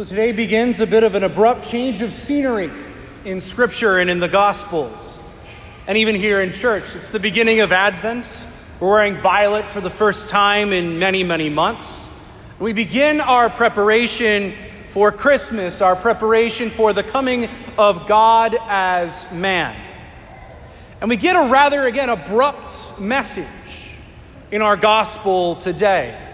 So 0.00 0.06
today 0.06 0.32
begins 0.32 0.80
a 0.80 0.86
bit 0.86 1.02
of 1.02 1.14
an 1.14 1.24
abrupt 1.24 1.68
change 1.68 2.00
of 2.00 2.14
scenery 2.14 2.72
in 3.26 3.38
Scripture 3.38 3.98
and 3.98 4.08
in 4.08 4.18
the 4.18 4.28
Gospels, 4.28 5.26
and 5.86 5.98
even 5.98 6.14
here 6.14 6.40
in 6.40 6.52
church. 6.52 6.84
It's 6.94 7.10
the 7.10 7.20
beginning 7.20 7.60
of 7.60 7.70
Advent. 7.70 8.42
We're 8.80 8.88
wearing 8.88 9.16
violet 9.16 9.66
for 9.66 9.82
the 9.82 9.90
first 9.90 10.30
time 10.30 10.72
in 10.72 10.98
many, 10.98 11.22
many 11.22 11.50
months. 11.50 12.06
We 12.58 12.72
begin 12.72 13.20
our 13.20 13.50
preparation 13.50 14.54
for 14.88 15.12
Christmas, 15.12 15.82
our 15.82 15.96
preparation 15.96 16.70
for 16.70 16.94
the 16.94 17.02
coming 17.02 17.50
of 17.76 18.06
God 18.06 18.56
as 18.58 19.30
man. 19.30 19.76
And 21.02 21.10
we 21.10 21.16
get 21.16 21.36
a 21.36 21.50
rather, 21.50 21.86
again, 21.86 22.08
abrupt 22.08 22.98
message 22.98 23.44
in 24.50 24.62
our 24.62 24.78
gospel 24.78 25.56
today. 25.56 26.29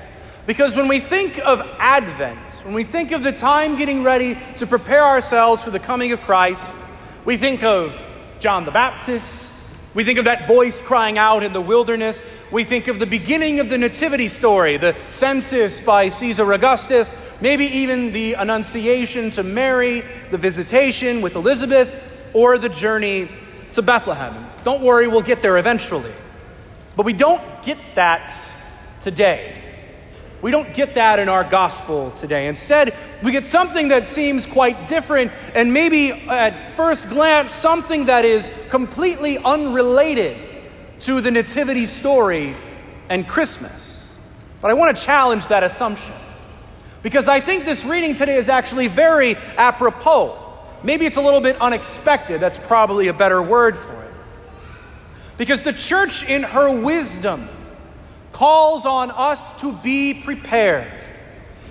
Because 0.47 0.77
when 0.77 0.87
we 0.87 1.01
think 1.01 1.41
of 1.41 1.61
Advent, 1.81 2.63
when 2.65 2.73
we 2.73 2.85
think 2.85 3.11
of 3.11 3.25
the 3.25 3.33
time 3.33 3.77
getting 3.77 4.05
ready 4.05 4.39
to 4.57 4.67
prepare 4.67 5.03
ourselves 5.03 5.61
for 5.61 5.71
the 5.71 5.81
coming 5.81 6.13
of 6.13 6.21
Christ, 6.21 6.77
we 7.25 7.37
think 7.37 7.65
of 7.65 8.01
John 8.39 8.65
the 8.65 8.71
Baptist. 8.71 9.51
We 9.93 10.05
think 10.05 10.21
of 10.21 10.27
that 10.27 10.47
voice 10.47 10.81
crying 10.81 11.19
out 11.19 11.43
in 11.43 11.53
the 11.53 11.61
wilderness. 11.61 12.23
We 12.53 12.63
think 12.63 12.87
of 12.87 13.01
the 13.01 13.07
beginning 13.07 13.59
of 13.59 13.69
the 13.69 13.79
Nativity 13.79 14.29
story, 14.29 14.77
the 14.77 14.97
census 15.09 15.81
by 15.81 16.11
Caesar 16.11 16.53
Augustus, 16.53 17.15
maybe 17.41 17.65
even 17.65 18.13
the 18.13 18.35
Annunciation 18.35 19.33
to 19.33 19.43
Mary, 19.43 20.05
the 20.31 20.39
visitation 20.39 21.23
with 21.23 21.35
Elizabeth, 21.35 22.05
or 22.35 22.57
the 22.57 22.69
journey 22.69 23.29
to 23.73 23.83
Bethlehem. 23.83 24.49
Don't 24.63 24.83
worry, 24.83 25.09
we'll 25.09 25.23
get 25.23 25.43
there 25.43 25.57
eventually. 25.57 26.13
But 26.95 27.05
we 27.05 27.15
don't 27.15 27.43
get 27.65 27.79
that 27.97 28.33
today. 29.01 29.66
We 30.47 30.53
don't 30.53 30.73
get 30.73 30.95
that 30.95 31.19
in 31.19 31.29
our 31.29 31.43
gospel 31.43 32.13
today. 32.13 32.47
Instead, 32.47 32.95
we 33.21 33.33
get 33.33 33.45
something 33.45 33.89
that 33.89 34.07
seems 34.07 34.47
quite 34.47 34.87
different 34.87 35.33
and 35.57 35.75
maybe 35.75 36.13
at 36.13 36.73
first 36.77 37.09
glance 37.09 37.51
something 37.51 38.05
that 38.05 38.25
is 38.25 38.53
completely 38.69 39.39
unrelated 39.39 40.37
to 41.01 41.21
the 41.21 41.33
Nativity 41.33 41.85
story 41.85 42.57
and 43.09 43.27
Christmas. 43.27 44.15
But 44.61 44.71
I 44.71 44.75
want 44.75 44.97
to 44.97 45.03
challenge 45.03 45.49
that 45.49 45.65
assumption 45.65 46.15
because 47.03 47.27
I 47.27 47.41
think 47.41 47.65
this 47.65 47.85
reading 47.85 48.15
today 48.15 48.37
is 48.37 48.49
actually 48.49 48.87
very 48.87 49.35
apropos. 49.57 50.39
Maybe 50.85 51.07
it's 51.07 51.17
a 51.17 51.23
little 51.23 51.41
bit 51.41 51.61
unexpected. 51.61 52.41
That's 52.41 52.57
probably 52.57 53.09
a 53.09 53.13
better 53.13 53.43
word 53.43 53.77
for 53.77 54.05
it. 54.05 54.15
Because 55.39 55.65
the 55.65 55.73
church, 55.73 56.25
in 56.25 56.45
her 56.45 56.71
wisdom, 56.71 57.49
calls 58.37 58.85
on 58.85 59.11
us 59.11 59.59
to 59.63 59.73
be 59.73 60.13
prepared. 60.13 60.93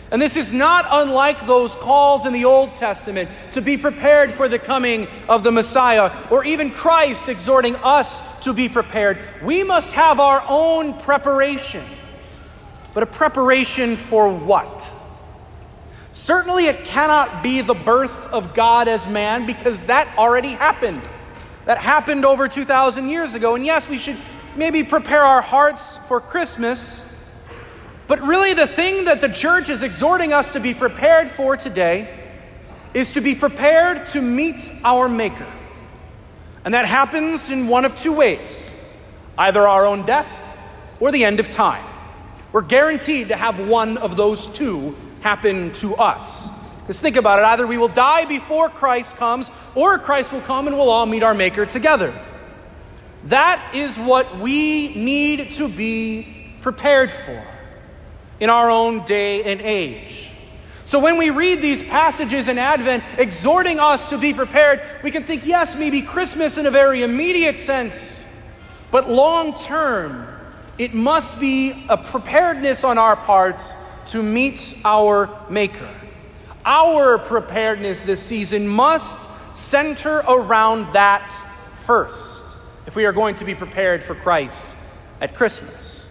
And 0.10 0.20
this 0.20 0.36
is 0.36 0.52
not 0.52 0.88
unlike 0.90 1.46
those 1.46 1.76
calls 1.76 2.26
in 2.26 2.34
the 2.34 2.46
Old 2.46 2.74
Testament 2.74 3.30
to 3.52 3.62
be 3.62 3.78
prepared 3.78 4.32
for 4.32 4.50
the 4.50 4.58
coming 4.58 5.08
of 5.30 5.44
the 5.44 5.52
Messiah, 5.52 6.12
or 6.32 6.44
even 6.44 6.72
Christ 6.72 7.30
exhorting 7.30 7.76
us 7.78 8.20
to 8.40 8.52
be 8.52 8.68
prepared. 8.68 9.20
We 9.44 9.64
must 9.64 9.94
have 9.94 10.20
our 10.20 10.44
own 10.48 11.00
preparation. 11.00 11.84
But 12.96 13.04
a 13.04 13.08
preparation 13.08 13.96
for 13.96 14.28
what? 14.28 14.92
Certainly, 16.14 16.66
it 16.66 16.84
cannot 16.84 17.44
be 17.44 17.62
the 17.62 17.76
birth 17.76 18.26
of 18.34 18.56
God 18.56 18.88
as 18.88 19.06
man 19.06 19.46
because 19.46 19.84
that 19.84 20.12
already 20.18 20.54
happened. 20.54 21.04
That 21.66 21.78
happened 21.78 22.26
over 22.26 22.48
2,000 22.48 23.08
years 23.08 23.36
ago. 23.36 23.54
And 23.54 23.64
yes, 23.64 23.88
we 23.88 24.00
should 24.00 24.18
maybe 24.58 24.84
prepare 24.84 25.24
our 25.24 25.42
hearts 25.42 25.98
for 26.08 26.20
Christmas. 26.20 27.04
But 28.08 28.22
really, 28.22 28.54
the 28.54 28.68
thing 28.68 29.06
that 29.06 29.22
the 29.22 29.30
church 29.30 29.70
is 29.70 29.84
exhorting 29.84 30.34
us 30.34 30.54
to 30.54 30.60
be 30.60 30.74
prepared 30.74 31.30
for 31.30 31.58
today 31.58 32.22
is 32.94 33.12
to 33.12 33.22
be 33.22 33.36
prepared 33.36 34.06
to 34.08 34.22
meet 34.22 34.72
our 34.84 35.10
Maker. 35.10 35.52
And 36.64 36.74
that 36.74 36.86
happens 36.86 37.52
in 37.52 37.68
one 37.68 37.86
of 37.86 37.96
two 37.96 38.14
ways 38.14 38.76
either 39.38 39.68
our 39.68 39.86
own 39.86 40.06
death 40.06 40.30
or 41.00 41.12
the 41.12 41.26
end 41.26 41.40
of 41.40 41.50
time. 41.50 41.86
We're 42.52 42.62
guaranteed 42.62 43.30
to 43.30 43.36
have 43.36 43.60
one 43.60 43.98
of 43.98 44.16
those 44.16 44.48
two 44.48 44.96
happen 45.20 45.74
to 45.74 45.96
us. 45.96 46.50
Because 46.80 47.02
think 47.02 47.16
about 47.18 47.40
it 47.40 47.46
either 47.46 47.68
we 47.68 47.78
will 47.78 47.88
die 47.88 48.26
before 48.26 48.70
Christ 48.70 49.18
comes, 49.18 49.52
or 49.74 49.98
Christ 49.98 50.32
will 50.32 50.42
come 50.42 50.68
and 50.68 50.78
we'll 50.78 50.90
all 50.90 51.06
meet 51.06 51.24
our 51.24 51.34
Maker 51.34 51.66
together. 51.66 52.14
That 53.26 53.72
is 53.74 53.98
what 53.98 54.40
we 54.40 54.94
need 54.94 55.52
to 55.52 55.68
be 55.68 56.52
prepared 56.62 57.12
for 57.12 57.44
in 58.40 58.50
our 58.50 58.70
own 58.70 59.04
day 59.06 59.44
and 59.44 59.62
age. 59.62 60.30
So 60.84 61.00
when 61.00 61.18
we 61.18 61.32
read 61.32 61.64
these 61.64 61.82
passages 61.82 62.48
in 62.48 62.60
Advent 62.60 63.04
exhorting 63.18 63.80
us 63.80 64.10
to 64.12 64.20
be 64.20 64.36
prepared, 64.36 64.84
we 65.04 65.10
can 65.10 65.24
think, 65.24 65.44
yes, 65.44 65.76
maybe 65.76 66.04
Christmas 66.04 66.58
in 66.58 66.68
a 66.68 66.72
very 66.72 67.02
immediate 67.02 67.58
sense, 67.58 68.24
but 68.92 69.10
long 69.10 69.56
term, 69.56 70.28
it 70.78 70.94
must 70.94 71.40
be 71.40 71.88
a 71.90 71.98
preparedness 71.98 72.84
on 72.84 73.00
our 73.00 73.16
parts 73.16 73.74
to 74.08 74.22
meet 74.22 74.78
our 74.86 75.36
Maker. 75.50 75.90
Our 76.64 77.18
preparedness 77.18 78.04
this 78.04 78.22
season 78.22 78.68
must 78.68 79.28
center 79.56 80.18
around 80.18 80.94
that 80.94 81.34
first 81.86 82.45
if 82.86 82.96
we 82.96 83.06
are 83.06 83.14
going 83.14 83.36
to 83.36 83.46
be 83.46 83.56
prepared 83.56 84.04
for 84.04 84.16
Christ 84.16 84.68
at 85.22 85.36
Christmas. 85.36 86.10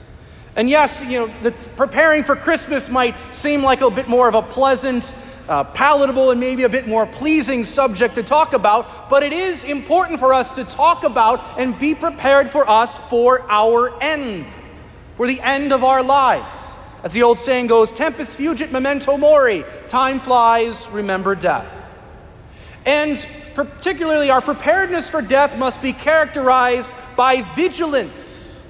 And 0.57 0.71
yes, 0.71 1.03
you 1.03 1.27
know, 1.27 1.53
preparing 1.77 2.23
for 2.23 2.37
Christmas 2.37 2.89
might 2.89 3.17
seem 3.35 3.63
like 3.63 3.81
a 3.81 3.91
bit 3.91 4.09
more 4.09 4.29
of 4.29 4.35
a 4.35 4.43
pleasant, 4.43 5.13
uh, 5.49 5.65
palatable, 5.65 6.31
and 6.31 6.39
maybe 6.39 6.63
a 6.63 6.69
bit 6.69 6.87
more 6.87 7.07
pleasing 7.07 7.65
subject 7.65 8.15
to 8.15 8.23
talk 8.23 8.53
about, 8.53 9.11
but 9.11 9.23
it 9.23 9.33
is 9.33 9.65
important 9.65 10.21
for 10.21 10.33
us 10.33 10.53
to 10.53 10.65
talk 10.65 11.03
about 11.03 11.59
and 11.59 11.79
be 11.79 11.95
prepared 11.95 12.49
for 12.49 12.69
us 12.69 12.99
for 12.99 13.45
our 13.51 14.01
end, 14.01 14.55
for 15.17 15.27
the 15.27 15.41
end 15.41 15.73
of 15.73 15.83
our 15.83 16.03
lives. 16.03 16.73
As 17.03 17.13
the 17.13 17.23
old 17.25 17.39
saying 17.39 17.67
goes, 17.67 17.93
tempus 17.93 18.35
fugit 18.35 18.71
memento 18.71 19.17
mori, 19.17 19.65
time 19.89 20.21
flies, 20.21 20.89
remember 20.89 21.35
death. 21.35 21.71
And 22.87 23.27
particularly 23.55 24.31
our 24.31 24.43
preparedness 24.43 25.09
for 25.09 25.23
death, 25.23 25.57
must 25.57 25.81
be 25.81 25.93
characterized 25.93 26.93
by 27.17 27.43
vigilance 27.55 28.61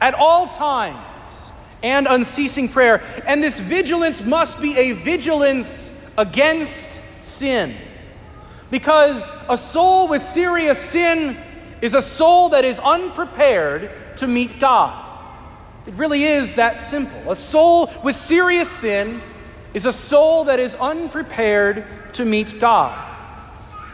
at 0.00 0.14
all 0.14 0.48
times 0.48 1.52
and 1.82 2.06
unceasing 2.06 2.68
prayer. 2.68 3.02
And 3.26 3.42
this 3.42 3.58
vigilance 3.58 4.20
must 4.20 4.60
be 4.60 4.76
a 4.76 4.92
vigilance 4.92 5.92
against 6.16 7.02
sin. 7.20 7.76
Because 8.70 9.34
a 9.48 9.56
soul 9.56 10.08
with 10.08 10.22
serious 10.22 10.78
sin 10.78 11.36
is 11.80 11.94
a 11.94 12.02
soul 12.02 12.50
that 12.50 12.64
is 12.64 12.78
unprepared 12.78 13.90
to 14.18 14.26
meet 14.26 14.60
God. 14.60 15.06
It 15.86 15.94
really 15.94 16.24
is 16.24 16.56
that 16.56 16.80
simple. 16.80 17.30
A 17.30 17.36
soul 17.36 17.90
with 18.04 18.14
serious 18.14 18.68
sin 18.68 19.22
is 19.72 19.86
a 19.86 19.92
soul 19.92 20.44
that 20.44 20.60
is 20.60 20.74
unprepared 20.74 21.84
to 22.14 22.24
meet 22.24 22.60
God. 22.60 23.09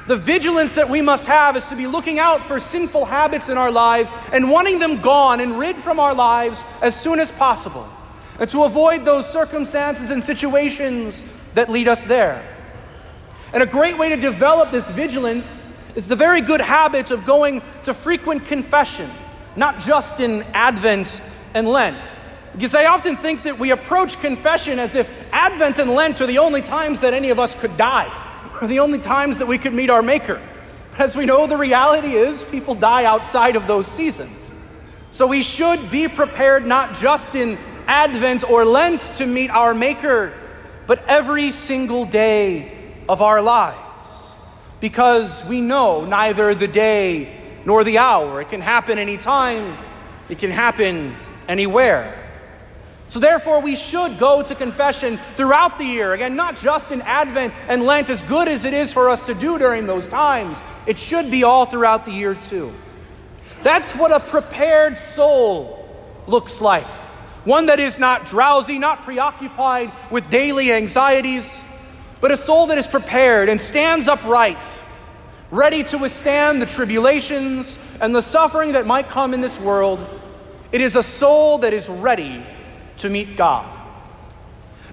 The 0.06 0.17
vigilance 0.17 0.77
that 0.77 0.89
we 0.89 1.03
must 1.03 1.27
have 1.27 1.56
is 1.56 1.65
to 1.67 1.75
be 1.75 1.89
looking 1.89 2.21
out 2.21 2.41
for 2.41 2.61
sinful 2.61 3.06
habits 3.06 3.49
in 3.49 3.59
our 3.59 3.72
lives 3.72 4.12
and 4.33 4.49
wanting 4.49 4.78
them 4.78 5.00
gone 5.00 5.41
and 5.41 5.59
rid 5.59 5.77
from 5.77 5.99
our 5.99 6.15
lives 6.15 6.62
as 6.81 6.99
soon 6.99 7.19
as 7.19 7.33
possible, 7.33 7.89
and 8.39 8.49
to 8.50 8.62
avoid 8.62 9.05
those 9.05 9.28
circumstances 9.28 10.11
and 10.11 10.22
situations 10.22 11.25
that 11.55 11.69
lead 11.69 11.89
us 11.89 12.05
there. 12.05 12.47
And 13.53 13.65
a 13.65 13.67
great 13.67 13.99
way 13.99 14.11
to 14.11 14.17
develop 14.17 14.71
this 14.71 14.89
vigilance 14.91 15.67
is 15.97 16.06
the 16.06 16.17
very 16.17 16.41
good 16.41 16.61
habit 16.61 17.11
of 17.11 17.25
going 17.25 17.61
to 17.83 17.93
frequent 17.93 18.44
confession, 18.44 19.11
not 19.56 19.81
just 19.81 20.21
in 20.21 20.44
Advent 20.55 21.21
and 21.53 21.67
Lent. 21.67 21.97
Because 22.53 22.77
I 22.77 22.87
often 22.87 23.17
think 23.17 23.43
that 23.43 23.59
we 23.59 23.71
approach 23.73 24.21
confession 24.21 24.78
as 24.78 24.94
if 24.94 25.11
Advent 25.33 25.81
and 25.81 25.91
Lent 25.91 26.21
are 26.21 26.27
the 26.27 26.38
only 26.38 26.62
times 26.62 27.00
that 27.00 27.12
any 27.12 27.31
of 27.31 27.41
us 27.41 27.56
could 27.56 27.76
die 27.76 28.25
are 28.60 28.66
the 28.66 28.81
only 28.81 28.98
times 28.98 29.38
that 29.38 29.46
we 29.46 29.58
could 29.58 29.75
meet 29.75 29.90
our 29.90 30.02
Maker. 30.02 30.40
But 30.93 31.00
as 31.00 31.16
we 31.16 31.26
know, 31.26 31.46
the 31.46 31.56
reality 31.56 32.14
is 32.14 32.44
people 32.44 32.75
die 32.75 33.04
outside 33.04 33.56
of 33.56 33.66
those 33.66 33.87
seasons. 33.87 34.54
So 35.10 35.26
we 35.26 35.43
should 35.43 35.90
be 35.90 36.08
prepared 36.08 36.66
not 36.66 36.94
just 36.94 37.34
in 37.34 37.58
Advent 37.87 38.48
or 38.48 38.64
Lent 38.64 39.00
to 39.14 39.26
meet 39.26 39.50
our 39.50 39.75
Maker, 39.75 40.32
but 40.87 41.04
every 41.06 41.50
single 41.50 42.04
day 42.04 42.94
of 43.08 43.22
our 43.22 43.40
lives. 43.40 44.32
Because 44.81 45.44
we 45.44 45.60
know 45.60 46.04
neither 46.04 46.54
the 46.54 46.69
day 46.69 47.40
nor 47.64 47.82
the 47.82 47.99
hour. 47.99 48.40
It 48.40 48.49
can 48.49 48.60
happen 48.60 48.99
anytime, 48.99 49.76
it 50.28 50.38
can 50.38 50.50
happen 50.50 51.16
anywhere. 51.49 52.25
So, 53.08 53.20
therefore, 53.20 53.61
we 53.61 53.76
should 53.76 54.19
go 54.19 54.43
to 54.43 54.55
confession 54.55 55.19
throughout 55.37 55.79
the 55.79 55.85
year. 55.85 56.12
Again, 56.12 56.35
not 56.35 56.56
just 56.56 56.91
in 56.91 57.03
Advent 57.03 57.55
and 57.69 57.85
Lent, 57.85 58.11
as 58.11 58.23
good 58.23 58.49
as 58.49 58.64
it 58.64 58.75
is 58.75 58.93
for 58.93 59.08
us 59.08 59.23
to 59.26 59.35
do 59.35 59.58
during 59.58 59.87
those 59.87 60.08
times. 60.08 60.61
It 60.87 60.99
should 60.99 61.31
be 61.31 61.44
all 61.44 61.67
throughout 61.67 62.05
the 62.05 62.12
year, 62.12 62.35
too. 62.35 62.75
That's 63.62 63.93
what 63.93 64.11
a 64.11 64.20
prepared 64.20 64.99
soul 64.99 65.88
looks 66.26 66.61
like 66.61 66.87
one 67.47 67.67
that 67.67 67.79
is 67.79 67.99
not 67.99 68.26
drowsy, 68.26 68.79
not 68.79 69.03
preoccupied 69.03 69.93
with 70.11 70.29
daily 70.29 70.73
anxieties, 70.73 71.62
but 72.20 72.32
a 72.32 72.37
soul 72.37 72.67
that 72.67 72.76
is 72.76 72.88
prepared 72.88 73.49
and 73.49 73.61
stands 73.61 74.09
upright, 74.09 74.82
ready 75.52 75.85
to 75.85 75.97
withstand 75.97 76.61
the 76.61 76.67
tribulations 76.67 77.79
and 78.00 78.14
the 78.14 78.20
suffering 78.20 78.73
that 78.73 78.85
might 78.85 79.09
come 79.09 79.32
in 79.32 79.41
this 79.41 79.61
world. 79.61 80.05
It 80.73 80.81
is 80.81 80.97
a 80.97 81.05
soul 81.05 81.59
that 81.59 81.73
is 81.73 81.88
ready 81.88 82.44
to 82.98 83.10
meet 83.10 83.37
God. 83.37 83.76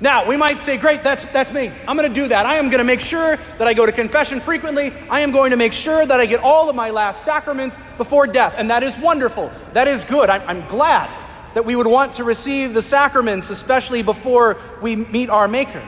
Now, 0.02 0.28
we 0.28 0.36
might 0.36 0.60
say, 0.60 0.78
great, 0.78 1.02
that's, 1.04 1.24
that's 1.26 1.52
me. 1.52 1.72
I'm 1.88 1.96
going 1.96 2.10
to 2.10 2.14
do 2.14 2.28
that. 2.28 2.46
I 2.46 2.56
am 2.56 2.66
going 2.66 2.80
to 2.80 2.84
make 2.84 3.00
sure 3.00 3.38
that 3.38 3.68
I 3.68 3.74
go 3.74 3.86
to 3.86 3.92
confession 3.92 4.42
frequently. 4.42 4.92
I 5.10 5.22
am 5.22 5.32
going 5.32 5.52
to 5.52 5.58
make 5.58 5.72
sure 5.72 6.06
that 6.06 6.20
I 6.20 6.26
get 6.26 6.42
all 6.42 6.70
of 6.70 6.76
my 6.76 6.90
last 6.90 7.24
sacraments 7.24 7.78
before 7.98 8.28
death. 8.28 8.56
And 8.58 8.70
that 8.70 8.84
is 8.84 8.98
wonderful. 8.98 9.50
That 9.72 9.88
is 9.88 10.04
good. 10.04 10.30
I'm, 10.30 10.42
I'm 10.46 10.68
glad 10.68 11.10
that 11.54 11.64
we 11.64 11.76
would 11.76 11.88
want 11.88 12.14
to 12.14 12.24
receive 12.24 12.74
the 12.74 12.82
sacraments, 12.82 13.50
especially 13.50 14.02
before 14.02 14.58
we 14.82 14.96
meet 14.96 15.30
our 15.30 15.48
Maker. 15.48 15.88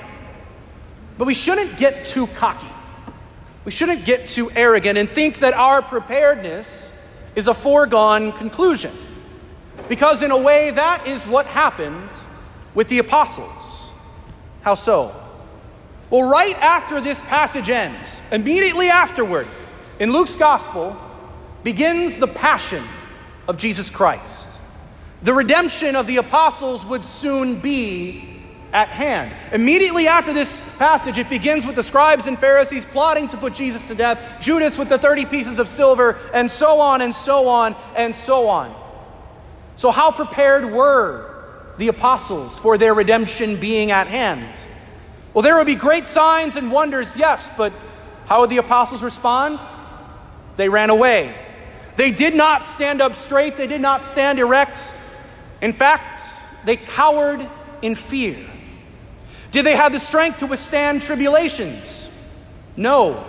But 1.17 1.25
we 1.25 1.33
shouldn't 1.33 1.77
get 1.77 2.05
too 2.05 2.27
cocky. 2.27 2.67
We 3.65 3.71
shouldn't 3.71 4.05
get 4.05 4.27
too 4.27 4.51
arrogant 4.51 4.97
and 4.97 5.09
think 5.09 5.39
that 5.39 5.53
our 5.53 5.81
preparedness 5.81 6.95
is 7.35 7.47
a 7.47 7.53
foregone 7.53 8.31
conclusion. 8.31 8.93
Because, 9.87 10.21
in 10.21 10.31
a 10.31 10.37
way, 10.37 10.71
that 10.71 11.07
is 11.07 11.25
what 11.25 11.45
happened 11.45 12.09
with 12.73 12.89
the 12.89 12.99
apostles. 12.99 13.89
How 14.61 14.73
so? 14.75 15.15
Well, 16.09 16.29
right 16.29 16.55
after 16.57 17.01
this 17.01 17.19
passage 17.21 17.69
ends, 17.69 18.19
immediately 18.31 18.89
afterward, 18.89 19.47
in 19.99 20.11
Luke's 20.11 20.35
gospel, 20.35 20.97
begins 21.63 22.17
the 22.17 22.27
passion 22.27 22.83
of 23.47 23.57
Jesus 23.57 23.89
Christ. 23.89 24.47
The 25.23 25.33
redemption 25.33 25.95
of 25.95 26.05
the 26.05 26.17
apostles 26.17 26.85
would 26.85 27.03
soon 27.03 27.59
be 27.59 28.43
at 28.73 28.89
hand. 28.89 29.31
Immediately 29.53 30.07
after 30.07 30.33
this 30.33 30.61
passage, 30.77 31.17
it 31.17 31.29
begins 31.29 31.65
with 31.65 31.75
the 31.75 31.83
scribes 31.83 32.27
and 32.27 32.37
Pharisees 32.37 32.85
plotting 32.85 33.29
to 33.29 33.37
put 33.37 33.55
Jesus 33.55 33.81
to 33.87 33.95
death, 33.95 34.39
Judas 34.41 34.77
with 34.77 34.89
the 34.89 34.97
30 34.97 35.25
pieces 35.25 35.59
of 35.59 35.69
silver, 35.69 36.19
and 36.33 36.51
so 36.51 36.79
on 36.79 37.01
and 37.01 37.13
so 37.13 37.47
on 37.47 37.75
and 37.95 38.13
so 38.13 38.49
on. 38.49 38.84
So, 39.75 39.91
how 39.91 40.11
prepared 40.11 40.65
were 40.65 41.31
the 41.77 41.89
apostles 41.89 42.57
for 42.57 42.77
their 42.77 42.93
redemption 42.93 43.59
being 43.59 43.91
at 43.91 44.07
hand? 44.07 44.47
Well, 45.33 45.41
there 45.41 45.57
would 45.57 45.67
be 45.67 45.75
great 45.75 46.05
signs 46.05 46.55
and 46.55 46.71
wonders, 46.71 47.17
yes, 47.17 47.51
but 47.57 47.73
how 48.25 48.41
would 48.41 48.49
the 48.49 48.57
apostles 48.57 49.03
respond? 49.03 49.59
They 50.55 50.69
ran 50.69 50.89
away. 50.89 51.35
They 51.97 52.11
did 52.11 52.35
not 52.35 52.63
stand 52.63 53.01
up 53.01 53.15
straight, 53.15 53.57
they 53.57 53.67
did 53.67 53.81
not 53.81 54.03
stand 54.03 54.39
erect. 54.39 54.93
In 55.61 55.73
fact, 55.73 56.21
they 56.63 56.77
cowered 56.77 57.47
in 57.81 57.95
fear. 57.95 58.49
Did 59.51 59.65
they 59.65 59.75
have 59.75 59.91
the 59.91 59.99
strength 59.99 60.39
to 60.39 60.47
withstand 60.47 61.01
tribulations? 61.01 62.09
No. 62.75 63.23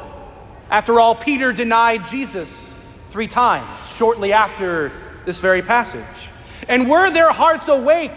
After 0.71 0.99
all, 0.99 1.15
Peter 1.15 1.53
denied 1.53 2.05
Jesus 2.05 2.75
three 3.11 3.29
times 3.29 3.89
shortly 3.97 4.33
after 4.33 4.93
this 5.25 5.41
very 5.41 5.63
passage. 5.63 6.03
And 6.69 6.89
were 6.89 7.11
their 7.11 7.31
hearts 7.31 7.69
awake? 7.69 8.13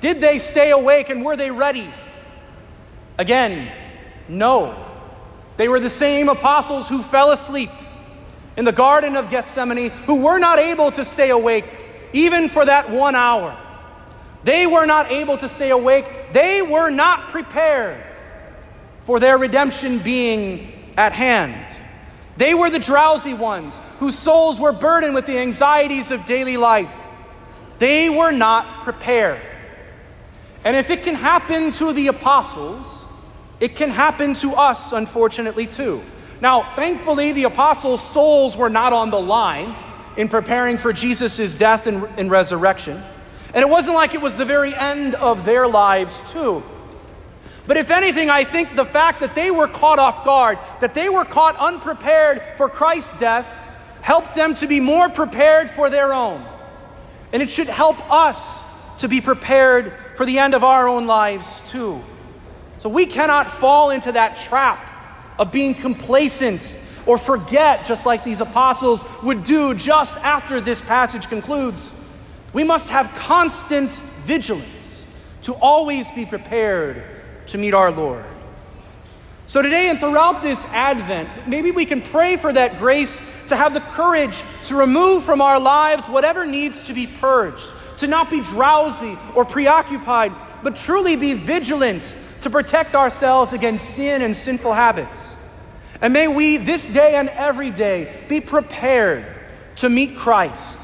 Did 0.00 0.20
they 0.20 0.38
stay 0.38 0.70
awake 0.70 1.10
and 1.10 1.24
were 1.24 1.36
they 1.36 1.50
ready? 1.50 1.88
Again, 3.18 3.72
no. 4.28 4.88
They 5.56 5.68
were 5.68 5.80
the 5.80 5.90
same 5.90 6.28
apostles 6.28 6.88
who 6.88 7.02
fell 7.02 7.30
asleep 7.30 7.70
in 8.56 8.64
the 8.64 8.72
Garden 8.72 9.16
of 9.16 9.30
Gethsemane, 9.30 9.90
who 10.06 10.16
were 10.16 10.38
not 10.38 10.58
able 10.58 10.90
to 10.92 11.04
stay 11.04 11.30
awake 11.30 11.64
even 12.12 12.48
for 12.48 12.64
that 12.64 12.90
one 12.90 13.14
hour. 13.14 13.56
They 14.44 14.66
were 14.66 14.86
not 14.86 15.10
able 15.10 15.36
to 15.38 15.48
stay 15.48 15.70
awake. 15.70 16.32
They 16.32 16.62
were 16.62 16.90
not 16.90 17.28
prepared 17.28 18.04
for 19.04 19.20
their 19.20 19.38
redemption 19.38 20.00
being 20.00 20.72
at 20.96 21.12
hand. 21.12 21.54
They 22.36 22.54
were 22.54 22.70
the 22.70 22.78
drowsy 22.78 23.34
ones 23.34 23.80
whose 23.98 24.18
souls 24.18 24.58
were 24.58 24.72
burdened 24.72 25.14
with 25.14 25.26
the 25.26 25.38
anxieties 25.38 26.10
of 26.10 26.26
daily 26.26 26.56
life. 26.56 26.90
They 27.82 28.08
were 28.08 28.30
not 28.30 28.84
prepared. 28.84 29.42
And 30.62 30.76
if 30.76 30.88
it 30.88 31.02
can 31.02 31.16
happen 31.16 31.72
to 31.72 31.92
the 31.92 32.06
apostles, 32.06 33.04
it 33.58 33.74
can 33.74 33.90
happen 33.90 34.34
to 34.34 34.54
us, 34.54 34.92
unfortunately, 34.92 35.66
too. 35.66 36.00
Now, 36.40 36.76
thankfully, 36.76 37.32
the 37.32 37.42
apostles' 37.42 38.00
souls 38.00 38.56
were 38.56 38.70
not 38.70 38.92
on 38.92 39.10
the 39.10 39.20
line 39.20 39.74
in 40.16 40.28
preparing 40.28 40.78
for 40.78 40.92
Jesus' 40.92 41.56
death 41.56 41.88
and, 41.88 42.04
and 42.16 42.30
resurrection. 42.30 43.02
And 43.52 43.62
it 43.62 43.68
wasn't 43.68 43.96
like 43.96 44.14
it 44.14 44.20
was 44.20 44.36
the 44.36 44.44
very 44.44 44.72
end 44.72 45.16
of 45.16 45.44
their 45.44 45.66
lives, 45.66 46.22
too. 46.30 46.62
But 47.66 47.78
if 47.78 47.90
anything, 47.90 48.30
I 48.30 48.44
think 48.44 48.76
the 48.76 48.84
fact 48.84 49.18
that 49.18 49.34
they 49.34 49.50
were 49.50 49.66
caught 49.66 49.98
off 49.98 50.24
guard, 50.24 50.58
that 50.78 50.94
they 50.94 51.08
were 51.08 51.24
caught 51.24 51.56
unprepared 51.56 52.44
for 52.56 52.68
Christ's 52.68 53.18
death, 53.18 53.48
helped 54.02 54.36
them 54.36 54.54
to 54.54 54.68
be 54.68 54.78
more 54.78 55.08
prepared 55.08 55.68
for 55.68 55.90
their 55.90 56.12
own. 56.14 56.46
And 57.32 57.42
it 57.42 57.50
should 57.50 57.68
help 57.68 57.98
us 58.10 58.62
to 58.98 59.08
be 59.08 59.20
prepared 59.20 59.94
for 60.16 60.26
the 60.26 60.38
end 60.38 60.54
of 60.54 60.62
our 60.64 60.88
own 60.88 61.06
lives, 61.06 61.62
too. 61.66 62.02
So 62.78 62.88
we 62.88 63.06
cannot 63.06 63.48
fall 63.48 63.90
into 63.90 64.12
that 64.12 64.36
trap 64.36 64.90
of 65.38 65.50
being 65.50 65.74
complacent 65.74 66.76
or 67.06 67.18
forget, 67.18 67.84
just 67.84 68.06
like 68.06 68.22
these 68.22 68.40
apostles 68.40 69.04
would 69.22 69.42
do 69.42 69.74
just 69.74 70.16
after 70.18 70.60
this 70.60 70.80
passage 70.80 71.28
concludes. 71.28 71.92
We 72.52 72.64
must 72.64 72.90
have 72.90 73.12
constant 73.14 73.92
vigilance 74.24 75.04
to 75.42 75.54
always 75.54 76.10
be 76.12 76.26
prepared 76.26 77.02
to 77.46 77.58
meet 77.58 77.74
our 77.74 77.90
Lord. 77.90 78.31
So, 79.52 79.60
today 79.60 79.90
and 79.90 80.00
throughout 80.00 80.42
this 80.42 80.64
Advent, 80.70 81.46
maybe 81.46 81.72
we 81.72 81.84
can 81.84 82.00
pray 82.00 82.38
for 82.38 82.54
that 82.54 82.78
grace 82.78 83.20
to 83.48 83.54
have 83.54 83.74
the 83.74 83.82
courage 83.82 84.42
to 84.64 84.74
remove 84.74 85.24
from 85.24 85.42
our 85.42 85.60
lives 85.60 86.08
whatever 86.08 86.46
needs 86.46 86.86
to 86.86 86.94
be 86.94 87.06
purged, 87.06 87.74
to 87.98 88.06
not 88.06 88.30
be 88.30 88.40
drowsy 88.40 89.18
or 89.34 89.44
preoccupied, 89.44 90.32
but 90.62 90.74
truly 90.74 91.16
be 91.16 91.34
vigilant 91.34 92.16
to 92.40 92.48
protect 92.48 92.94
ourselves 92.94 93.52
against 93.52 93.90
sin 93.90 94.22
and 94.22 94.34
sinful 94.34 94.72
habits. 94.72 95.36
And 96.00 96.14
may 96.14 96.28
we, 96.28 96.56
this 96.56 96.86
day 96.86 97.16
and 97.16 97.28
every 97.28 97.70
day, 97.70 98.24
be 98.30 98.40
prepared 98.40 99.26
to 99.76 99.90
meet 99.90 100.16
Christ 100.16 100.78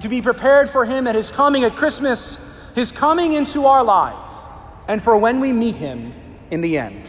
to 0.00 0.08
be 0.08 0.22
prepared 0.22 0.70
for 0.70 0.86
Him 0.86 1.06
at 1.06 1.14
His 1.14 1.30
coming 1.30 1.62
at 1.64 1.76
Christmas, 1.76 2.38
His 2.74 2.90
coming 2.90 3.34
into 3.34 3.66
our 3.66 3.84
lives, 3.84 4.32
and 4.88 5.02
for 5.02 5.18
when 5.18 5.40
we 5.40 5.52
meet 5.52 5.76
Him 5.76 6.14
in 6.50 6.62
the 6.62 6.78
end. 6.78 7.04